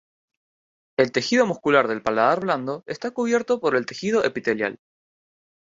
[0.97, 4.79] El tejido muscular del paladar blando está cubierto por el tejido epitelial.